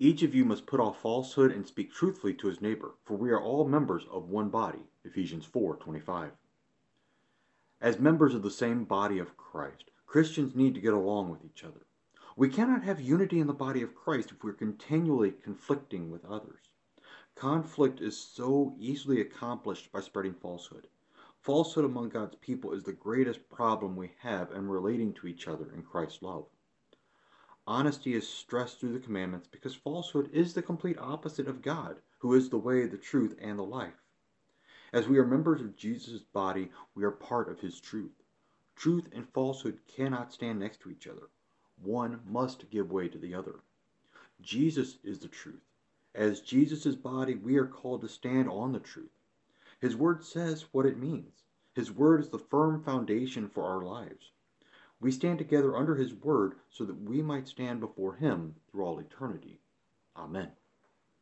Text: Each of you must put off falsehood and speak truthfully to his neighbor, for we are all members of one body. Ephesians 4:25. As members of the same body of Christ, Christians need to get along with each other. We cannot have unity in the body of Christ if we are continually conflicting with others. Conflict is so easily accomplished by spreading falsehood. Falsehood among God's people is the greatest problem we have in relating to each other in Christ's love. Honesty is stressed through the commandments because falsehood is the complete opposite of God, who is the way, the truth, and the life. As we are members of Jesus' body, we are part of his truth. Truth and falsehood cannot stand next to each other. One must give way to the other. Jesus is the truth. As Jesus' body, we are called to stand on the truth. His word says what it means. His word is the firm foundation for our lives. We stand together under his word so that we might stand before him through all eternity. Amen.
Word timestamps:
Each 0.00 0.24
of 0.24 0.34
you 0.34 0.44
must 0.44 0.66
put 0.66 0.80
off 0.80 1.00
falsehood 1.00 1.52
and 1.52 1.64
speak 1.64 1.92
truthfully 1.92 2.34
to 2.34 2.48
his 2.48 2.60
neighbor, 2.60 2.94
for 3.04 3.16
we 3.16 3.30
are 3.30 3.40
all 3.40 3.68
members 3.68 4.04
of 4.10 4.28
one 4.28 4.48
body. 4.48 4.88
Ephesians 5.04 5.46
4:25. 5.46 6.32
As 7.80 8.00
members 8.00 8.34
of 8.34 8.42
the 8.42 8.50
same 8.50 8.84
body 8.84 9.20
of 9.20 9.36
Christ, 9.36 9.92
Christians 10.04 10.56
need 10.56 10.74
to 10.74 10.80
get 10.80 10.94
along 10.94 11.30
with 11.30 11.44
each 11.44 11.62
other. 11.62 11.86
We 12.36 12.48
cannot 12.48 12.82
have 12.82 13.00
unity 13.00 13.38
in 13.38 13.46
the 13.46 13.52
body 13.52 13.82
of 13.82 13.94
Christ 13.94 14.32
if 14.32 14.42
we 14.42 14.50
are 14.50 14.54
continually 14.54 15.30
conflicting 15.30 16.10
with 16.10 16.24
others. 16.24 16.70
Conflict 17.36 18.00
is 18.00 18.18
so 18.18 18.74
easily 18.76 19.20
accomplished 19.20 19.92
by 19.92 20.00
spreading 20.00 20.34
falsehood. 20.34 20.88
Falsehood 21.38 21.84
among 21.84 22.08
God's 22.08 22.34
people 22.36 22.72
is 22.72 22.82
the 22.82 22.92
greatest 22.92 23.48
problem 23.48 23.94
we 23.94 24.10
have 24.18 24.50
in 24.50 24.68
relating 24.68 25.12
to 25.14 25.28
each 25.28 25.46
other 25.46 25.72
in 25.72 25.82
Christ's 25.82 26.22
love. 26.22 26.46
Honesty 27.66 28.14
is 28.14 28.28
stressed 28.28 28.78
through 28.78 28.92
the 28.92 28.98
commandments 28.98 29.48
because 29.50 29.74
falsehood 29.74 30.28
is 30.32 30.52
the 30.52 30.60
complete 30.60 30.98
opposite 30.98 31.48
of 31.48 31.62
God, 31.62 31.96
who 32.18 32.34
is 32.34 32.50
the 32.50 32.58
way, 32.58 32.86
the 32.86 32.98
truth, 32.98 33.34
and 33.40 33.58
the 33.58 33.64
life. 33.64 34.02
As 34.92 35.08
we 35.08 35.18
are 35.18 35.26
members 35.26 35.62
of 35.62 35.74
Jesus' 35.74 36.22
body, 36.22 36.70
we 36.94 37.04
are 37.04 37.10
part 37.10 37.48
of 37.48 37.60
his 37.60 37.80
truth. 37.80 38.22
Truth 38.76 39.08
and 39.14 39.28
falsehood 39.30 39.80
cannot 39.86 40.32
stand 40.32 40.58
next 40.58 40.80
to 40.80 40.90
each 40.90 41.06
other. 41.06 41.30
One 41.82 42.20
must 42.26 42.68
give 42.70 42.92
way 42.92 43.08
to 43.08 43.18
the 43.18 43.34
other. 43.34 43.60
Jesus 44.42 44.98
is 45.02 45.18
the 45.18 45.28
truth. 45.28 45.64
As 46.14 46.40
Jesus' 46.40 46.94
body, 46.94 47.34
we 47.34 47.56
are 47.56 47.66
called 47.66 48.02
to 48.02 48.08
stand 48.08 48.48
on 48.48 48.72
the 48.72 48.78
truth. 48.78 49.10
His 49.80 49.96
word 49.96 50.22
says 50.22 50.66
what 50.72 50.86
it 50.86 50.98
means. 50.98 51.42
His 51.74 51.90
word 51.90 52.20
is 52.20 52.28
the 52.28 52.38
firm 52.38 52.82
foundation 52.82 53.48
for 53.48 53.64
our 53.64 53.82
lives. 53.82 54.32
We 55.00 55.10
stand 55.10 55.38
together 55.38 55.76
under 55.76 55.96
his 55.96 56.14
word 56.14 56.54
so 56.70 56.84
that 56.84 57.00
we 57.00 57.22
might 57.22 57.48
stand 57.48 57.80
before 57.80 58.14
him 58.14 58.56
through 58.70 58.84
all 58.84 58.98
eternity. 58.98 59.60
Amen. 60.16 60.52